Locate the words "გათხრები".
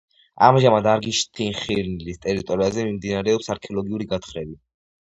4.19-4.63